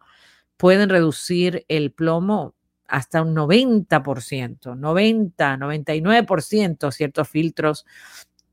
pueden 0.58 0.90
reducir 0.90 1.66
el 1.68 1.92
plomo 1.92 2.56
hasta 2.88 3.22
un 3.22 3.36
90%, 3.36 4.76
90, 4.76 5.58
99% 5.58 6.92
ciertos 6.92 7.28
filtros 7.28 7.86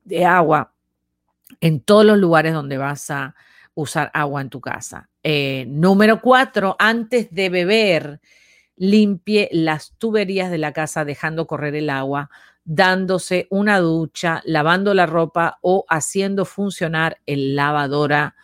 de 0.04 0.24
agua 0.24 0.74
en 1.60 1.80
todos 1.80 2.04
los 2.04 2.18
lugares 2.18 2.52
donde 2.52 2.78
vas 2.78 3.10
a 3.10 3.34
usar 3.74 4.10
agua 4.14 4.40
en 4.40 4.50
tu 4.50 4.60
casa. 4.60 5.08
Eh, 5.22 5.66
número 5.68 6.20
cuatro, 6.20 6.76
antes 6.78 7.32
de 7.32 7.48
beber, 7.48 8.20
limpie 8.76 9.48
las 9.52 9.92
tuberías 9.98 10.50
de 10.50 10.58
la 10.58 10.72
casa 10.72 11.04
dejando 11.04 11.46
correr 11.46 11.74
el 11.74 11.90
agua, 11.90 12.30
dándose 12.64 13.46
una 13.50 13.78
ducha, 13.78 14.42
lavando 14.44 14.94
la 14.94 15.06
ropa 15.06 15.58
o 15.60 15.84
haciendo 15.88 16.44
funcionar 16.44 17.18
el 17.26 17.56
lavadora, 17.56 18.36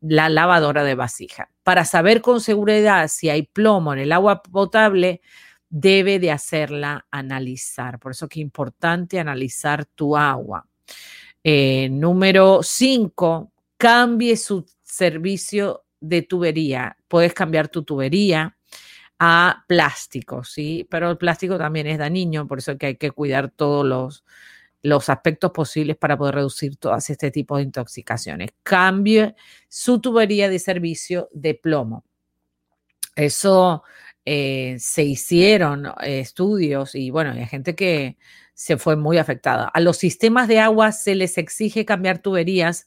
la 0.00 0.28
lavadora 0.28 0.82
de 0.82 0.94
vasija. 0.94 1.50
Para 1.62 1.84
saber 1.84 2.20
con 2.22 2.40
seguridad 2.40 3.08
si 3.08 3.28
hay 3.28 3.42
plomo 3.42 3.92
en 3.92 3.98
el 4.00 4.12
agua 4.12 4.42
potable, 4.42 5.20
debe 5.68 6.18
de 6.18 6.30
hacerla 6.30 7.06
analizar. 7.10 7.98
Por 7.98 8.12
eso 8.12 8.28
que 8.28 8.40
es 8.40 8.44
importante 8.44 9.18
analizar 9.18 9.84
tu 9.84 10.16
agua. 10.16 10.66
Eh, 11.42 11.88
número 11.90 12.60
cinco, 12.62 13.52
cambie 13.76 14.36
su 14.36 14.64
servicio 14.86 15.84
de 16.00 16.22
tubería. 16.22 16.96
Puedes 17.08 17.34
cambiar 17.34 17.68
tu 17.68 17.82
tubería 17.82 18.56
a 19.18 19.64
plástico, 19.66 20.44
¿sí? 20.44 20.86
Pero 20.90 21.10
el 21.10 21.18
plástico 21.18 21.58
también 21.58 21.86
es 21.86 21.98
dañino, 21.98 22.46
por 22.46 22.58
eso 22.58 22.78
que 22.78 22.86
hay 22.86 22.96
que 22.96 23.10
cuidar 23.10 23.50
todos 23.50 23.84
los, 23.84 24.24
los 24.82 25.08
aspectos 25.08 25.50
posibles 25.50 25.96
para 25.96 26.16
poder 26.16 26.36
reducir 26.36 26.76
todas 26.76 27.10
este 27.10 27.30
tipo 27.30 27.56
de 27.56 27.64
intoxicaciones. 27.64 28.50
Cambie 28.62 29.34
su 29.68 30.00
tubería 30.00 30.48
de 30.48 30.58
servicio 30.58 31.28
de 31.32 31.54
plomo. 31.54 32.04
Eso 33.16 33.82
eh, 34.24 34.76
se 34.78 35.02
hicieron 35.02 35.90
estudios 36.02 36.94
y 36.94 37.10
bueno, 37.10 37.32
hay 37.32 37.46
gente 37.46 37.74
que 37.74 38.18
se 38.52 38.76
fue 38.76 38.96
muy 38.96 39.18
afectada. 39.18 39.66
A 39.66 39.80
los 39.80 39.96
sistemas 39.96 40.48
de 40.48 40.60
agua 40.60 40.92
se 40.92 41.14
les 41.14 41.38
exige 41.38 41.84
cambiar 41.84 42.18
tuberías 42.18 42.86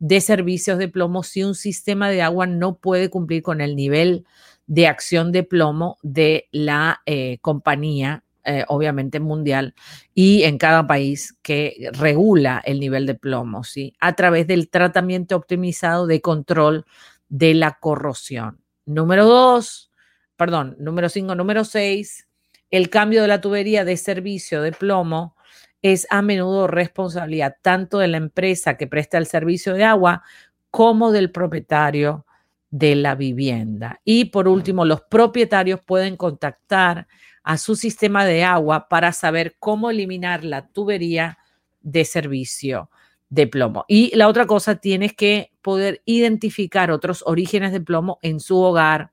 de 0.00 0.20
servicios 0.20 0.78
de 0.78 0.88
plomo 0.88 1.22
si 1.22 1.44
un 1.44 1.54
sistema 1.54 2.08
de 2.08 2.22
agua 2.22 2.46
no 2.46 2.76
puede 2.78 3.10
cumplir 3.10 3.42
con 3.42 3.60
el 3.60 3.76
nivel 3.76 4.26
de 4.66 4.88
acción 4.88 5.30
de 5.30 5.42
plomo 5.42 5.98
de 6.02 6.48
la 6.52 7.02
eh, 7.04 7.38
compañía, 7.42 8.24
eh, 8.44 8.64
obviamente 8.68 9.20
mundial, 9.20 9.74
y 10.14 10.44
en 10.44 10.56
cada 10.58 10.86
país 10.86 11.36
que 11.42 11.90
regula 11.92 12.62
el 12.64 12.80
nivel 12.80 13.04
de 13.06 13.14
plomo, 13.14 13.62
¿sí? 13.62 13.94
A 14.00 14.14
través 14.14 14.46
del 14.46 14.70
tratamiento 14.70 15.36
optimizado 15.36 16.06
de 16.06 16.20
control 16.22 16.86
de 17.28 17.54
la 17.54 17.78
corrosión. 17.78 18.60
Número 18.86 19.26
dos, 19.26 19.90
perdón, 20.36 20.76
número 20.78 21.10
cinco, 21.10 21.34
número 21.34 21.64
seis, 21.64 22.26
el 22.70 22.88
cambio 22.88 23.20
de 23.22 23.28
la 23.28 23.40
tubería 23.40 23.84
de 23.84 23.96
servicio 23.98 24.62
de 24.62 24.72
plomo 24.72 25.36
es 25.82 26.06
a 26.10 26.22
menudo 26.22 26.66
responsabilidad 26.66 27.56
tanto 27.62 27.98
de 27.98 28.08
la 28.08 28.18
empresa 28.18 28.76
que 28.76 28.86
presta 28.86 29.18
el 29.18 29.26
servicio 29.26 29.74
de 29.74 29.84
agua 29.84 30.22
como 30.70 31.12
del 31.12 31.32
propietario 31.32 32.26
de 32.70 32.94
la 32.94 33.14
vivienda. 33.14 34.00
Y 34.04 34.26
por 34.26 34.46
último, 34.46 34.84
los 34.84 35.02
propietarios 35.02 35.80
pueden 35.80 36.16
contactar 36.16 37.08
a 37.42 37.58
su 37.58 37.74
sistema 37.74 38.24
de 38.24 38.44
agua 38.44 38.88
para 38.88 39.12
saber 39.12 39.56
cómo 39.58 39.90
eliminar 39.90 40.44
la 40.44 40.68
tubería 40.68 41.38
de 41.80 42.04
servicio 42.04 42.90
de 43.28 43.46
plomo. 43.46 43.84
Y 43.88 44.14
la 44.14 44.28
otra 44.28 44.46
cosa, 44.46 44.76
tienes 44.76 45.14
que 45.14 45.52
poder 45.62 46.02
identificar 46.04 46.90
otros 46.90 47.22
orígenes 47.26 47.72
de 47.72 47.80
plomo 47.80 48.18
en 48.22 48.40
su 48.40 48.58
hogar. 48.58 49.12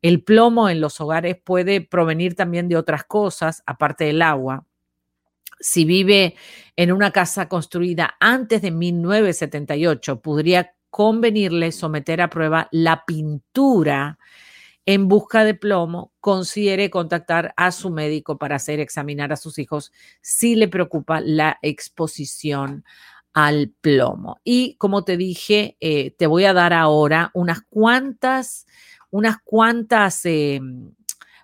El 0.00 0.22
plomo 0.22 0.68
en 0.68 0.80
los 0.80 1.00
hogares 1.00 1.36
puede 1.42 1.80
provenir 1.80 2.36
también 2.36 2.68
de 2.68 2.76
otras 2.76 3.04
cosas, 3.04 3.62
aparte 3.66 4.04
del 4.04 4.22
agua 4.22 4.64
si 5.64 5.86
vive 5.86 6.36
en 6.76 6.92
una 6.92 7.10
casa 7.10 7.48
construida 7.48 8.16
antes 8.20 8.60
de 8.60 8.70
1978, 8.70 10.20
podría 10.20 10.74
convenirle 10.90 11.72
someter 11.72 12.20
a 12.20 12.28
prueba 12.28 12.68
la 12.70 13.06
pintura 13.06 14.18
en 14.84 15.08
busca 15.08 15.42
de 15.42 15.54
plomo, 15.54 16.12
considere 16.20 16.90
contactar 16.90 17.54
a 17.56 17.72
su 17.72 17.88
médico 17.88 18.36
para 18.36 18.56
hacer 18.56 18.78
examinar 18.78 19.32
a 19.32 19.36
sus 19.36 19.58
hijos 19.58 19.90
si 20.20 20.54
le 20.54 20.68
preocupa 20.68 21.22
la 21.22 21.58
exposición 21.62 22.84
al 23.32 23.72
plomo. 23.80 24.40
Y 24.44 24.76
como 24.76 25.02
te 25.02 25.16
dije, 25.16 25.78
eh, 25.80 26.10
te 26.10 26.26
voy 26.26 26.44
a 26.44 26.52
dar 26.52 26.74
ahora 26.74 27.30
unas 27.32 27.62
cuantas, 27.70 28.66
unas 29.10 29.38
cuantas 29.42 30.26
em, 30.26 30.92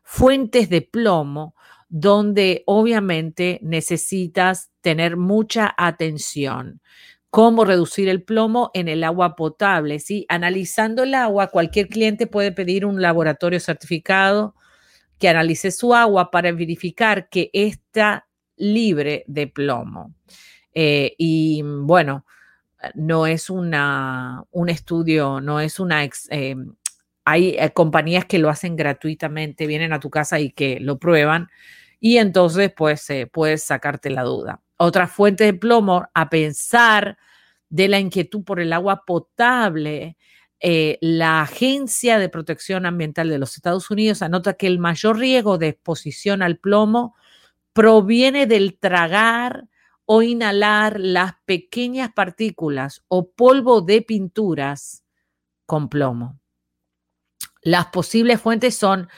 fuentes 0.05 0.69
de 0.69 0.83
plomo 0.83 1.55
donde 1.91 2.63
obviamente 2.67 3.59
necesitas 3.63 4.71
tener 4.81 5.17
mucha 5.17 5.75
atención. 5.77 6.81
Cómo 7.31 7.65
reducir 7.65 8.09
el 8.09 8.23
plomo 8.23 8.71
en 8.75 8.89
el 8.89 9.05
agua 9.05 9.37
potable. 9.37 9.99
¿sí? 9.99 10.25
Analizando 10.29 11.03
el 11.03 11.15
agua, 11.15 11.49
cualquier 11.49 11.89
cliente 11.89 12.27
puede 12.27 12.53
pedir 12.53 12.87
un 12.87 13.03
laboratorio 13.03 13.61
certificado 13.61 14.55
que 15.19 15.29
analice 15.29 15.71
su 15.73 15.93
agua 15.95 16.31
para 16.31 16.53
verificar 16.53 17.29
que 17.29 17.51
está 17.53 18.29
libre 18.57 19.25
de 19.27 19.49
plomo. 19.49 20.15
Eh, 20.73 21.15
y 21.19 21.63
bueno, 21.65 22.25
no 22.95 23.27
es 23.27 23.51
una, 23.51 24.45
un 24.53 24.69
estudio, 24.69 25.41
no 25.41 25.61
es 25.61 25.81
una... 25.81 26.05
Eh, 26.05 26.55
hay 27.25 27.57
eh, 27.59 27.73
compañías 27.73 28.25
que 28.25 28.39
lo 28.39 28.49
hacen 28.49 28.77
gratuitamente, 28.77 29.67
vienen 29.67 29.93
a 29.93 30.01
tu 30.01 30.11
casa 30.11 30.41
y 30.41 30.51
que 30.51 30.81
lo 30.81 30.99
prueban 30.99 31.49
y 32.01 32.17
entonces 32.17 32.73
pues 32.75 33.09
eh, 33.11 33.29
puedes 33.31 33.63
sacarte 33.63 34.11
la 34.11 34.23
duda. 34.23 34.63
Otra 34.79 35.07
fuente 35.07 35.45
de 35.45 35.55
plomo, 35.55 36.09
a 36.15 36.31
pensar 36.31 37.19
de 37.69 37.89
la 37.89 38.01
inquietud 38.01 38.43
por 38.43 38.59
el 38.59 38.73
agua 38.73 39.05
potable, 39.07 40.17
eh, 40.59 40.99
la 41.03 41.43
Agencia 41.43 42.19
de 42.19 42.29
Protección 42.29 42.87
Ambiental 42.87 43.29
de 43.29 43.39
los 43.39 43.57
Estados 43.57 43.91
Unidos 43.91 44.23
anota 44.23 44.55
que 44.55 44.67
el 44.67 44.79
mayor 44.79 45.19
riesgo 45.19 45.59
de 45.59 45.69
exposición 45.69 46.43
al 46.43 46.59
plomo 46.59 47.15
proviene 47.73 48.47
del 48.47 48.79
tragar 48.79 49.69
o 50.07 50.23
inhalar 50.23 50.99
las 50.99 51.35
pequeñas 51.45 52.11
partículas 52.15 53.05
o 53.09 53.31
polvo 53.31 53.81
de 53.81 54.03
pinturas 54.03 55.05
con 55.67 55.89
plomo. 55.89 56.40
Las 57.63 57.87
posibles 57.87 58.41
fuentes 58.41 58.75
son 58.75 59.09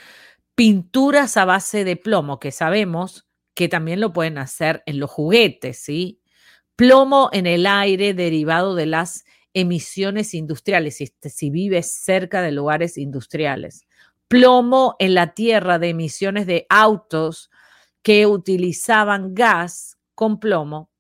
pinturas 0.54 1.36
a 1.36 1.44
base 1.44 1.84
de 1.84 1.96
plomo, 1.96 2.40
que 2.40 2.52
sabemos 2.52 3.26
que 3.54 3.68
también 3.68 4.00
lo 4.00 4.12
pueden 4.12 4.38
hacer 4.38 4.82
en 4.86 4.98
los 4.98 5.10
juguetes, 5.10 5.78
¿sí? 5.78 6.20
Plomo 6.76 7.28
en 7.32 7.46
el 7.46 7.66
aire 7.66 8.14
derivado 8.14 8.74
de 8.74 8.86
las 8.86 9.24
emisiones 9.54 10.34
industriales, 10.34 10.96
si, 10.96 11.12
si 11.22 11.50
vives 11.50 11.90
cerca 11.92 12.42
de 12.42 12.52
lugares 12.52 12.96
industriales. 12.96 13.86
Plomo 14.28 14.96
en 14.98 15.14
la 15.14 15.34
tierra 15.34 15.78
de 15.78 15.90
emisiones 15.90 16.46
de 16.46 16.66
autos 16.68 17.50
que 18.02 18.26
utilizaban 18.26 19.34
gas 19.34 19.98
con 20.14 20.40
plomo 20.40 20.90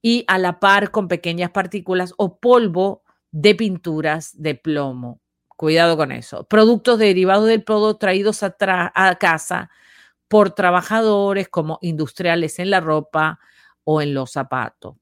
y 0.00 0.24
a 0.28 0.38
la 0.38 0.60
par 0.60 0.90
con 0.90 1.08
pequeñas 1.08 1.50
partículas 1.50 2.14
o 2.16 2.38
polvo 2.38 3.02
de 3.32 3.54
pinturas 3.54 4.40
de 4.40 4.54
plomo. 4.54 5.20
Cuidado 5.60 5.98
con 5.98 6.10
eso. 6.10 6.44
Productos 6.44 6.98
derivados 6.98 7.46
del 7.46 7.62
plomo 7.62 7.98
traídos 7.98 8.42
a, 8.42 8.56
a 8.94 9.14
casa 9.16 9.68
por 10.26 10.52
trabajadores 10.52 11.50
como 11.50 11.78
industriales 11.82 12.58
en 12.58 12.70
la 12.70 12.80
ropa 12.80 13.38
o 13.84 14.00
en 14.00 14.14
los 14.14 14.30
zapatos. 14.30 14.96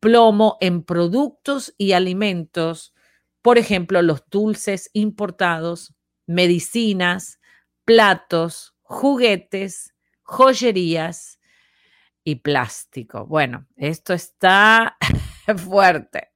Plomo 0.00 0.58
en 0.60 0.82
productos 0.82 1.74
y 1.78 1.92
alimentos, 1.92 2.92
por 3.40 3.56
ejemplo, 3.56 4.02
los 4.02 4.28
dulces 4.28 4.90
importados, 4.92 5.94
medicinas, 6.26 7.40
platos, 7.86 8.74
juguetes, 8.82 9.94
joyerías 10.22 11.40
y 12.24 12.34
plástico. 12.34 13.24
Bueno, 13.24 13.66
esto 13.74 14.12
está 14.12 14.98
fuerte. 15.56 16.33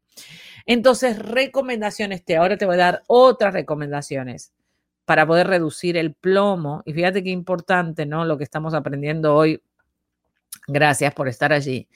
Entonces, 0.69 1.19
recomendaciones, 1.19 2.23
te, 2.27 2.37
ahora 2.37 2.59
te 2.59 2.67
voy 2.67 2.75
a 2.75 2.79
dar 2.79 3.03
otras 3.07 3.55
recomendaciones 3.55 4.53
para 5.07 5.27
poder 5.27 5.47
reducir 5.47 5.97
el 5.97 6.13
plomo. 6.13 6.83
Y 6.85 6.93
fíjate 6.93 7.25
qué 7.25 7.31
importante, 7.31 8.05
¿no? 8.05 8.27
Lo 8.27 8.37
que 8.37 8.45
estamos 8.45 8.75
aprendiendo 8.75 9.35
hoy. 9.35 9.63
Gracias 10.67 11.15
por 11.15 11.27
estar 11.27 11.55
allí. 11.55 11.89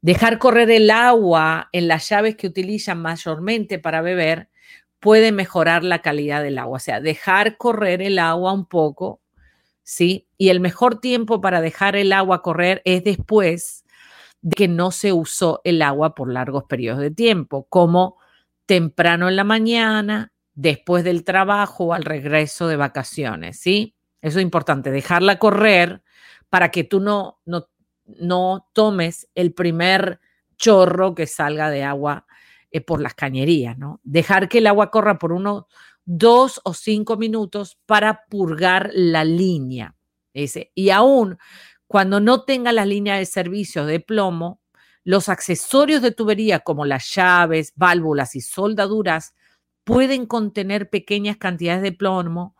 Dejar 0.00 0.40
correr 0.40 0.72
el 0.72 0.90
agua 0.90 1.68
en 1.70 1.86
las 1.86 2.08
llaves 2.08 2.34
que 2.34 2.48
utilizan 2.48 3.00
mayormente 3.00 3.78
para 3.78 4.02
beber 4.02 4.48
puede 4.98 5.30
mejorar 5.30 5.84
la 5.84 6.02
calidad 6.02 6.42
del 6.42 6.58
agua. 6.58 6.78
O 6.78 6.80
sea, 6.80 7.00
dejar 7.00 7.56
correr 7.56 8.02
el 8.02 8.18
agua 8.18 8.52
un 8.52 8.66
poco, 8.66 9.20
¿sí? 9.84 10.26
Y 10.36 10.48
el 10.48 10.58
mejor 10.58 10.98
tiempo 10.98 11.40
para 11.40 11.60
dejar 11.60 11.94
el 11.94 12.12
agua 12.12 12.42
correr 12.42 12.82
es 12.84 13.04
después 13.04 13.84
de 14.46 14.54
que 14.54 14.68
no 14.68 14.92
se 14.92 15.12
usó 15.12 15.60
el 15.64 15.82
agua 15.82 16.14
por 16.14 16.32
largos 16.32 16.62
periodos 16.68 17.00
de 17.00 17.10
tiempo, 17.10 17.66
como 17.68 18.16
temprano 18.64 19.28
en 19.28 19.34
la 19.34 19.42
mañana, 19.42 20.32
después 20.54 21.02
del 21.02 21.24
trabajo 21.24 21.86
o 21.86 21.92
al 21.92 22.04
regreso 22.04 22.68
de 22.68 22.76
vacaciones, 22.76 23.58
¿sí? 23.58 23.96
Eso 24.22 24.38
es 24.38 24.44
importante, 24.44 24.92
dejarla 24.92 25.40
correr 25.40 26.04
para 26.48 26.70
que 26.70 26.84
tú 26.84 27.00
no, 27.00 27.40
no, 27.44 27.66
no 28.04 28.68
tomes 28.72 29.28
el 29.34 29.52
primer 29.52 30.20
chorro 30.56 31.16
que 31.16 31.26
salga 31.26 31.68
de 31.68 31.82
agua 31.82 32.24
eh, 32.70 32.80
por 32.80 33.00
las 33.00 33.14
cañerías, 33.14 33.76
¿no? 33.76 34.00
Dejar 34.04 34.48
que 34.48 34.58
el 34.58 34.68
agua 34.68 34.92
corra 34.92 35.18
por 35.18 35.32
unos 35.32 35.64
dos 36.04 36.60
o 36.62 36.72
cinco 36.72 37.16
minutos 37.16 37.80
para 37.84 38.26
purgar 38.30 38.92
la 38.94 39.24
línea. 39.24 39.96
Y 40.74 40.90
aún 40.90 41.36
cuando 41.86 42.20
no 42.20 42.42
tenga 42.44 42.72
la 42.72 42.84
línea 42.84 43.16
de 43.16 43.26
servicio 43.26 43.86
de 43.86 44.00
plomo, 44.00 44.60
los 45.04 45.28
accesorios 45.28 46.02
de 46.02 46.10
tubería 46.10 46.60
como 46.60 46.84
las 46.84 47.14
llaves, 47.14 47.72
válvulas 47.76 48.34
y 48.34 48.40
soldaduras 48.40 49.34
pueden 49.84 50.26
contener 50.26 50.90
pequeñas 50.90 51.36
cantidades 51.36 51.82
de 51.82 51.92
plomo. 51.92 52.56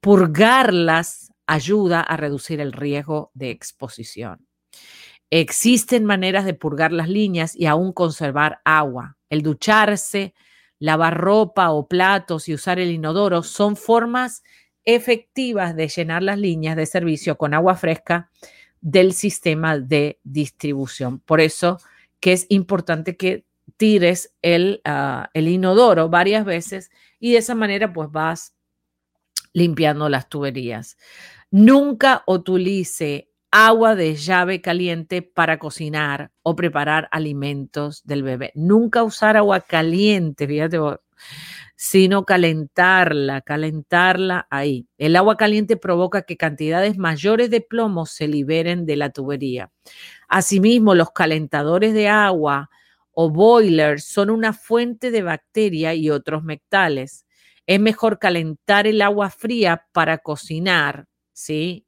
Purgarlas 0.00 1.32
ayuda 1.46 2.02
a 2.02 2.18
reducir 2.18 2.60
el 2.60 2.72
riesgo 2.72 3.30
de 3.32 3.50
exposición. 3.50 4.46
Existen 5.30 6.04
maneras 6.04 6.44
de 6.44 6.52
purgar 6.52 6.92
las 6.92 7.08
líneas 7.08 7.56
y 7.56 7.64
aún 7.64 7.92
conservar 7.92 8.60
agua. 8.64 9.16
El 9.30 9.40
ducharse, 9.40 10.34
lavar 10.78 11.18
ropa 11.18 11.70
o 11.70 11.88
platos 11.88 12.46
y 12.48 12.54
usar 12.54 12.78
el 12.78 12.90
inodoro 12.90 13.42
son 13.42 13.74
formas 13.74 14.42
efectivas 14.84 15.74
de 15.74 15.88
llenar 15.88 16.22
las 16.22 16.38
líneas 16.38 16.76
de 16.76 16.86
servicio 16.86 17.38
con 17.38 17.54
agua 17.54 17.74
fresca 17.74 18.30
del 18.86 19.14
sistema 19.14 19.76
de 19.80 20.20
distribución. 20.22 21.18
Por 21.18 21.40
eso 21.40 21.80
que 22.20 22.32
es 22.32 22.46
importante 22.50 23.16
que 23.16 23.44
tires 23.76 24.32
el, 24.42 24.80
ah, 24.84 25.28
el 25.34 25.48
inodoro 25.48 26.08
varias 26.08 26.44
veces 26.44 26.92
y 27.18 27.32
de 27.32 27.38
esa 27.38 27.56
manera 27.56 27.92
pues 27.92 28.12
vas 28.12 28.54
limpiando 29.52 30.08
las 30.08 30.28
tuberías. 30.28 30.96
Nunca 31.50 32.22
utilice 32.28 33.28
agua 33.50 33.96
de 33.96 34.14
llave 34.14 34.60
caliente 34.60 35.20
para 35.20 35.58
cocinar 35.58 36.30
o 36.42 36.54
preparar 36.54 37.08
alimentos 37.10 38.04
del 38.04 38.22
bebé. 38.22 38.52
Nunca 38.54 39.02
usar 39.02 39.36
agua 39.36 39.62
caliente, 39.62 40.46
fíjate, 40.46 40.78
sino 41.76 42.24
calentarla, 42.24 43.42
calentarla 43.42 44.46
ahí. 44.50 44.88
El 44.98 45.14
agua 45.14 45.36
caliente 45.36 45.76
provoca 45.76 46.22
que 46.22 46.36
cantidades 46.36 46.98
mayores 46.98 47.50
de 47.50 47.60
plomo 47.60 48.06
se 48.06 48.28
liberen 48.28 48.86
de 48.86 48.96
la 48.96 49.10
tubería. 49.10 49.70
Asimismo, 50.28 50.94
los 50.94 51.12
calentadores 51.12 51.94
de 51.94 52.08
agua 52.08 52.70
o 53.12 53.30
boilers 53.30 54.04
son 54.04 54.30
una 54.30 54.52
fuente 54.52 55.10
de 55.10 55.22
bacteria 55.22 55.94
y 55.94 56.10
otros 56.10 56.42
metales. 56.42 57.26
Es 57.66 57.78
mejor 57.80 58.18
calentar 58.18 58.86
el 58.86 59.02
agua 59.02 59.30
fría 59.30 59.86
para 59.92 60.18
cocinar, 60.18 61.06
¿sí? 61.32 61.86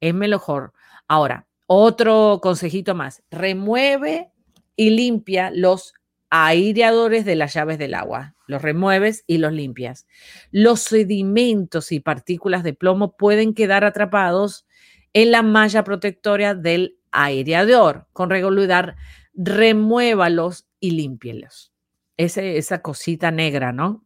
Es 0.00 0.14
mejor 0.14 0.72
Ahora, 1.08 1.46
otro 1.66 2.40
consejito 2.42 2.94
más, 2.94 3.22
remueve 3.30 4.30
y 4.76 4.90
limpia 4.90 5.50
los 5.50 5.94
aireadores 6.36 7.24
de 7.24 7.36
las 7.36 7.54
llaves 7.54 7.78
del 7.78 7.94
agua. 7.94 8.34
Los 8.48 8.60
remueves 8.60 9.22
y 9.28 9.38
los 9.38 9.52
limpias. 9.52 10.08
Los 10.50 10.80
sedimentos 10.80 11.92
y 11.92 12.00
partículas 12.00 12.64
de 12.64 12.74
plomo 12.74 13.16
pueden 13.16 13.54
quedar 13.54 13.84
atrapados 13.84 14.66
en 15.12 15.30
la 15.30 15.42
malla 15.42 15.84
protectora 15.84 16.56
del 16.56 16.98
aireador. 17.12 18.08
Con 18.12 18.30
regularidad, 18.30 18.96
remuévalos 19.32 20.66
y 20.80 20.90
límpielos. 20.90 21.72
esa 22.16 22.82
cosita 22.82 23.30
negra, 23.30 23.72
¿no? 23.72 24.04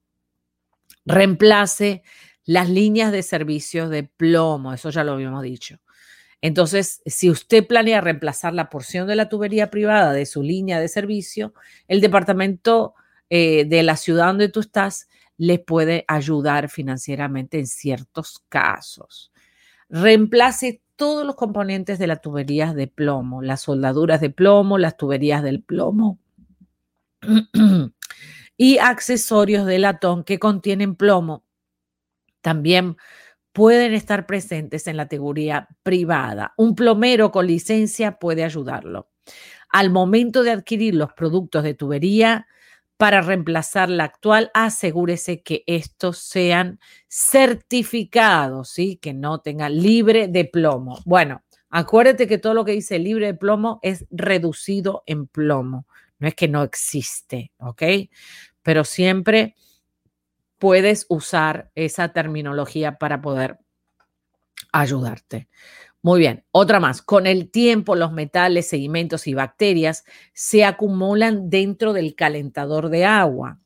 Reemplace 1.07 2.03
las 2.45 2.69
líneas 2.69 3.11
de 3.11 3.23
servicios 3.23 3.89
de 3.89 4.05
plomo, 4.05 4.75
eso 4.75 4.91
ya 4.91 5.03
lo 5.03 5.13
habíamos 5.13 5.43
dicho. 5.43 5.79
Entonces, 6.41 7.03
si 7.05 7.31
usted 7.31 7.67
planea 7.67 8.01
reemplazar 8.01 8.55
la 8.55 8.71
porción 8.71 9.09
de 9.09 9.17
la 9.17 9.29
tubería 9.29 9.71
privada 9.71 10.13
de 10.13 10.27
su 10.27 10.43
línea 10.43 10.81
de 10.81 10.89
servicio, 10.89 11.53
el 11.89 12.01
departamento 12.01 12.95
eh, 13.29 13.65
de 13.65 13.83
la 13.83 13.97
ciudad 13.97 14.29
donde 14.29 14.49
tú 14.49 14.61
estás 14.61 15.09
le 15.37 15.59
puede 15.59 16.05
ayudar 16.09 16.69
financieramente 16.69 17.59
en 17.59 17.67
ciertos 17.67 18.45
casos. 18.49 19.33
Reemplace 19.89 20.83
todos 20.97 21.25
los 21.25 21.37
componentes 21.37 21.99
de 21.99 22.09
las 22.09 22.21
tuberías 22.21 22.75
de 22.75 22.89
plomo, 22.89 23.41
las 23.41 23.63
soldaduras 23.63 24.21
de 24.21 24.31
plomo, 24.31 24.79
las 24.79 24.97
tuberías 24.97 25.43
del 25.43 25.63
plomo 25.63 26.19
y 28.57 28.79
accesorios 28.79 29.65
de 29.65 29.79
latón 29.79 30.25
que 30.25 30.39
contienen 30.39 30.97
plomo. 30.97 31.45
También 32.41 32.97
pueden 33.59 33.93
estar 33.93 34.25
presentes 34.25 34.87
en 34.87 34.97
la 34.97 35.09
teoría 35.09 35.67
privada. 35.83 36.55
Un 36.57 36.77
plomero 36.77 37.33
con 37.33 37.49
licencia 37.49 38.21
puede 38.21 38.45
ayudarlo. 38.45 39.11
Al 39.69 39.91
momento 39.91 40.45
de 40.45 40.53
adquirir 40.53 40.95
los 40.95 41.13
productos 41.13 41.65
de 41.65 41.75
tubería, 41.75 42.47
para 42.97 43.21
reemplazar 43.21 43.91
la 43.91 44.05
actual, 44.05 44.53
asegúrese 44.55 45.43
que 45.43 45.65
estos 45.67 46.19
sean 46.19 46.79
certificados, 47.09 48.71
¿sí? 48.71 48.97
que 49.03 49.13
no 49.13 49.41
tengan 49.41 49.77
libre 49.77 50.29
de 50.29 50.45
plomo. 50.45 51.01
Bueno, 51.05 51.43
acuérdate 51.69 52.29
que 52.29 52.39
todo 52.39 52.55
lo 52.55 52.65
que 52.65 52.73
dice 52.73 53.01
libre 53.01 53.27
de 53.27 53.35
plomo 53.35 53.81
es 53.83 54.07
reducido 54.13 55.03
en 55.05 55.27
plomo. 55.27 55.89
No 56.21 56.29
es 56.29 56.37
que 56.37 56.47
no 56.47 56.63
existe, 56.63 57.51
¿ok? 57.59 57.83
Pero 58.63 58.85
siempre 58.85 59.57
puedes 60.59 61.07
usar 61.09 61.71
esa 61.75 62.13
terminología 62.13 62.99
para 62.99 63.21
poder 63.21 63.59
ayudarte. 64.73 65.49
Muy 66.03 66.21
bien, 66.21 66.45
otra 66.53 66.79
más. 66.79 67.03
Con 67.03 67.27
el 67.27 67.51
tiempo, 67.51 67.97
los 67.97 68.13
metales, 68.13 68.69
sedimentos 68.69 69.27
y 69.27 69.35
bacterias 69.35 70.05
se 70.33 70.65
acumulan 70.65 71.51
dentro 71.51 71.93
del 71.93 72.15
calentador 72.15 72.89
de 72.89 73.05
agua. 73.05 73.61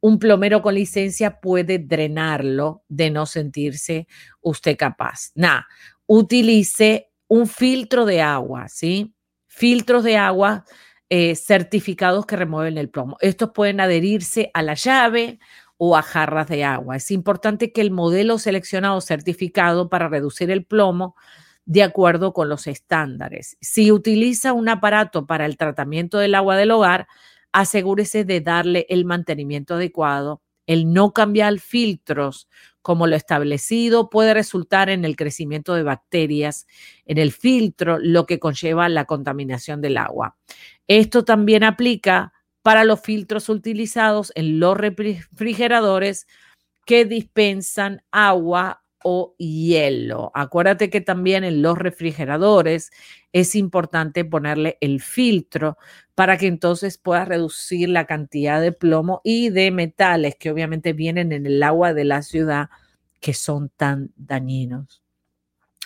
Un 0.00 0.18
plomero 0.18 0.62
con 0.62 0.74
licencia 0.74 1.40
puede 1.40 1.78
drenarlo 1.78 2.84
de 2.88 3.10
no 3.10 3.26
sentirse 3.26 4.08
usted 4.40 4.76
capaz. 4.76 5.30
Nada, 5.34 5.66
utilice 6.06 7.10
un 7.28 7.46
filtro 7.46 8.04
de 8.04 8.22
agua, 8.22 8.68
¿sí? 8.68 9.14
Filtros 9.46 10.04
de 10.04 10.16
agua 10.16 10.64
eh, 11.08 11.34
certificados 11.34 12.24
que 12.24 12.36
remueven 12.36 12.78
el 12.78 12.88
plomo. 12.88 13.16
Estos 13.20 13.50
pueden 13.50 13.80
adherirse 13.80 14.50
a 14.54 14.62
la 14.62 14.74
llave 14.74 15.38
o 15.82 15.96
a 15.96 16.02
jarras 16.02 16.46
de 16.48 16.62
agua. 16.62 16.96
Es 16.96 17.10
importante 17.10 17.72
que 17.72 17.80
el 17.80 17.90
modelo 17.90 18.36
seleccionado 18.36 19.00
certificado 19.00 19.88
para 19.88 20.08
reducir 20.08 20.50
el 20.50 20.66
plomo 20.66 21.16
de 21.64 21.82
acuerdo 21.82 22.34
con 22.34 22.50
los 22.50 22.66
estándares. 22.66 23.56
Si 23.62 23.90
utiliza 23.90 24.52
un 24.52 24.68
aparato 24.68 25.26
para 25.26 25.46
el 25.46 25.56
tratamiento 25.56 26.18
del 26.18 26.34
agua 26.34 26.58
del 26.58 26.72
hogar, 26.72 27.08
asegúrese 27.50 28.26
de 28.26 28.42
darle 28.42 28.84
el 28.90 29.06
mantenimiento 29.06 29.76
adecuado. 29.76 30.42
El 30.66 30.92
no 30.92 31.14
cambiar 31.14 31.58
filtros 31.60 32.46
como 32.82 33.06
lo 33.06 33.16
establecido 33.16 34.10
puede 34.10 34.34
resultar 34.34 34.90
en 34.90 35.06
el 35.06 35.16
crecimiento 35.16 35.74
de 35.74 35.82
bacterias 35.82 36.66
en 37.06 37.16
el 37.16 37.32
filtro, 37.32 37.98
lo 37.98 38.26
que 38.26 38.38
conlleva 38.38 38.86
la 38.90 39.06
contaminación 39.06 39.80
del 39.80 39.96
agua. 39.96 40.36
Esto 40.86 41.24
también 41.24 41.64
aplica 41.64 42.34
para 42.70 42.84
los 42.84 43.00
filtros 43.00 43.48
utilizados 43.48 44.30
en 44.36 44.60
los 44.60 44.76
refrigeradores 44.76 46.28
que 46.86 47.04
dispensan 47.04 48.04
agua 48.12 48.84
o 49.02 49.34
hielo. 49.38 50.30
Acuérdate 50.34 50.88
que 50.88 51.00
también 51.00 51.42
en 51.42 51.62
los 51.62 51.76
refrigeradores 51.76 52.92
es 53.32 53.56
importante 53.56 54.24
ponerle 54.24 54.78
el 54.80 55.00
filtro 55.00 55.78
para 56.14 56.38
que 56.38 56.46
entonces 56.46 56.96
pueda 56.96 57.24
reducir 57.24 57.88
la 57.88 58.06
cantidad 58.06 58.60
de 58.60 58.70
plomo 58.70 59.20
y 59.24 59.50
de 59.50 59.72
metales 59.72 60.36
que 60.36 60.52
obviamente 60.52 60.92
vienen 60.92 61.32
en 61.32 61.46
el 61.46 61.60
agua 61.64 61.92
de 61.92 62.04
la 62.04 62.22
ciudad 62.22 62.68
que 63.18 63.34
son 63.34 63.70
tan 63.70 64.12
dañinos. 64.14 65.02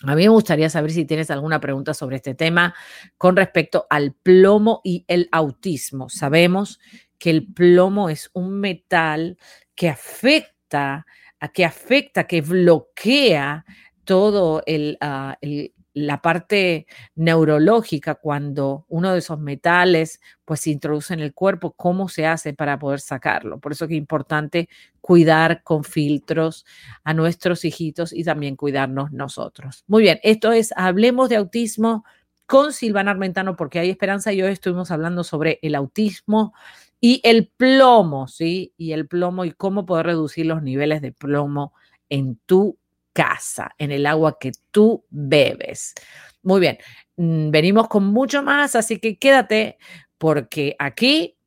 A 0.07 0.15
mí 0.15 0.23
me 0.23 0.29
gustaría 0.29 0.71
saber 0.71 0.91
si 0.91 1.05
tienes 1.05 1.31
alguna 1.31 1.61
pregunta 1.61 1.95
sobre 1.95 2.17
este 2.17 2.35
tema 2.35 2.75
con 3.17 3.37
respecto 3.37 3.87
al 3.91 4.13
plomo 4.13 4.81
y 4.85 5.05
el 5.09 5.29
autismo. 5.33 6.09
Sabemos 6.09 6.79
que 7.19 7.31
el 7.31 7.47
plomo 7.53 8.11
es 8.11 8.31
un 8.35 8.61
metal 8.61 9.39
que 9.75 9.89
afecta, 9.89 11.07
que 11.53 11.65
afecta, 11.65 12.27
que 12.27 12.43
bloquea 12.43 13.65
todo 14.05 14.63
el, 14.67 14.99
ah, 15.01 15.39
el, 15.41 15.73
la 15.95 16.21
parte 16.21 16.87
neurológica 17.15 18.17
cuando 18.17 18.85
uno 18.89 19.13
de 19.13 19.21
esos 19.21 19.39
metales 19.39 20.21
pues 20.45 20.61
se 20.61 20.71
introduce 20.71 21.15
en 21.15 21.21
el 21.21 21.33
cuerpo, 21.33 21.73
cómo 21.73 22.09
se 22.09 22.27
hace 22.27 22.53
para 22.53 22.79
poder 22.79 23.01
sacarlo. 23.01 23.61
Por 23.61 23.73
eso 23.73 23.85
es 23.87 23.93
importante 23.93 24.69
cuidar 25.01 25.63
con 25.63 25.85
filtros 25.85 26.67
a 27.05 27.15
nuestros 27.15 27.65
hijitos 27.65 28.13
y 28.13 28.25
también 28.25 28.57
cuidarnos 28.57 29.13
nosotros. 29.13 29.85
Muy 29.87 30.03
bien, 30.03 30.19
esto 30.23 30.53
es 30.53 30.73
Hablemos 30.77 31.29
de 31.29 31.37
Autismo 31.37 32.05
con 32.47 32.73
Silvana 32.73 33.13
Armentano 33.13 33.57
porque 33.57 33.79
hay 33.79 33.91
esperanza 33.91 34.33
y 34.33 34.43
hoy 34.43 34.53
estuvimos 34.53 34.91
hablando 34.91 35.25
sobre 35.25 35.61
el 35.63 35.77
autismo 35.77 36.53
y 37.01 37.21
el 37.23 37.49
plomo, 37.49 38.29
¿sí? 38.29 38.73
Y 38.77 38.93
el 38.93 39.07
plomo 39.07 39.45
y 39.45 39.53
cómo 39.53 39.87
poder 39.87 40.07
reducir 40.07 40.47
los 40.47 40.63
niveles 40.63 41.03
de 41.03 41.13
plomo 41.13 41.73
en 42.09 42.37
tu 42.47 42.79
casa, 43.15 43.71
en 43.79 43.93
el 43.93 44.05
agua 44.05 44.37
que 44.39 44.53
tú 44.71 45.07
bebes. 45.09 45.95
Muy 46.43 46.61
bien, 46.61 46.77
mm, 47.17 47.51
venimos 47.51 47.89
con 47.89 48.05
mucho 48.05 48.43
más, 48.43 48.77
así 48.77 48.99
que 48.99 49.19
quédate 49.19 49.79
porque 50.19 50.77
aquí 50.79 51.39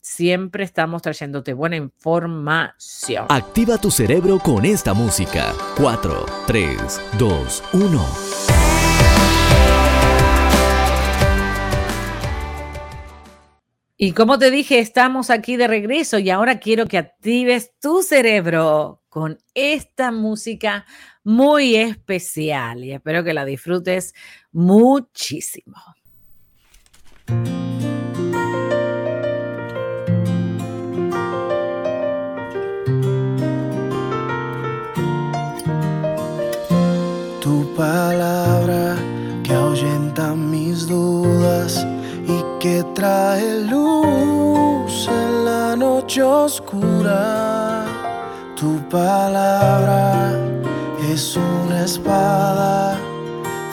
siempre 0.00 0.64
estamos 0.64 1.02
trayéndote 1.02 1.52
buena 1.52 1.76
información. 1.76 3.26
Activa 3.28 3.78
tu 3.78 3.90
cerebro 3.90 4.38
con 4.38 4.64
esta 4.64 4.94
música. 4.94 5.52
4, 5.76 6.26
3, 6.46 7.00
2, 7.18 7.62
1. 7.74 8.79
Y 14.02 14.12
como 14.12 14.38
te 14.38 14.50
dije, 14.50 14.78
estamos 14.78 15.28
aquí 15.28 15.58
de 15.58 15.68
regreso 15.68 16.18
y 16.18 16.30
ahora 16.30 16.58
quiero 16.58 16.86
que 16.86 16.96
actives 16.96 17.72
tu 17.80 18.00
cerebro 18.00 19.02
con 19.10 19.38
esta 19.52 20.10
música 20.10 20.86
muy 21.22 21.76
especial 21.76 22.82
y 22.82 22.92
espero 22.92 23.22
que 23.22 23.34
la 23.34 23.44
disfrutes 23.44 24.14
muchísimo. 24.52 25.76
Tu 37.42 37.74
palabra 37.76 38.96
que 39.44 39.52
ahuyenta 39.52 40.34
mis 40.34 40.86
dudas 40.86 41.86
que 42.60 42.84
trae 42.94 43.62
luz 43.62 45.08
en 45.08 45.44
la 45.46 45.74
noche 45.74 46.22
oscura. 46.22 47.86
Tu 48.54 48.78
palabra 48.90 50.32
es 51.10 51.36
una 51.36 51.84
espada 51.84 52.98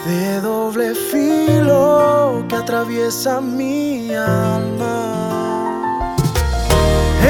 de 0.06 0.40
doble 0.40 0.94
filo 0.94 2.46
que 2.48 2.56
atraviesa 2.56 3.42
mi 3.42 4.14
alma. 4.14 5.04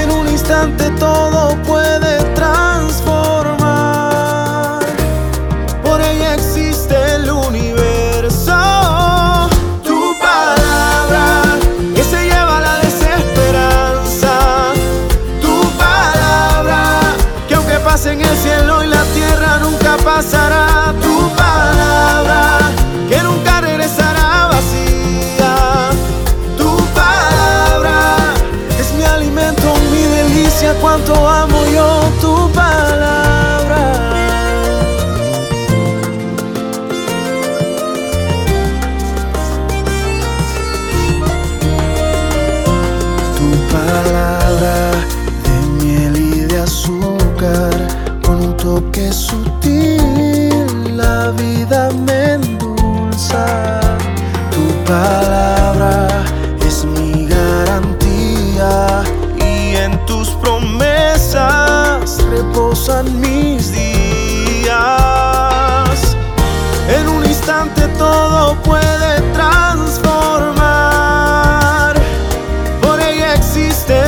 En 0.01 0.13
un 0.13 0.29
instante 0.29 0.89
todo 0.93 1.61
puede 1.65 2.23
transformar. 2.37 3.08
Existe 73.59 74.08